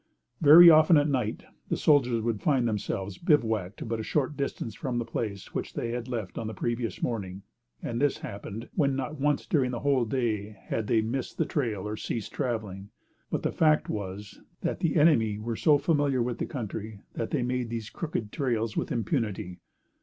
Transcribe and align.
Very 0.41 0.67
often, 0.67 0.97
at 0.97 1.07
night, 1.07 1.43
the 1.69 1.77
soldiers 1.77 2.23
would 2.23 2.41
find 2.41 2.67
themselves 2.67 3.19
bivouacked 3.19 3.87
but 3.87 3.99
a 3.99 4.03
short 4.03 4.35
distance 4.35 4.73
from 4.73 4.97
the 4.97 5.05
place 5.05 5.53
which 5.53 5.75
they 5.75 5.91
had 5.91 6.07
left 6.07 6.39
on 6.39 6.47
the 6.47 6.55
previous 6.55 7.03
morning; 7.03 7.43
and 7.83 8.01
this 8.01 8.17
happened, 8.17 8.67
when 8.73 8.95
not 8.95 9.19
once 9.19 9.45
during 9.45 9.69
the 9.69 9.81
whole 9.81 10.05
day, 10.05 10.57
had 10.59 10.87
they 10.87 11.01
missed 11.01 11.37
the 11.37 11.45
trail 11.45 11.87
or 11.87 11.95
ceased 11.95 12.31
travelling; 12.33 12.89
but 13.29 13.43
the 13.43 13.51
fact 13.51 13.89
was, 13.89 14.41
that 14.61 14.79
the 14.79 14.95
enemy 14.95 15.37
were 15.37 15.55
so 15.55 15.77
familiar 15.77 16.19
with 16.23 16.39
the 16.39 16.47
country 16.47 17.01
that 17.13 17.29
they 17.29 17.43
made 17.43 17.69
these 17.69 17.91
crooked 17.91 18.31
trails 18.31 18.75
with 18.75 18.91
impunity. 18.91 19.59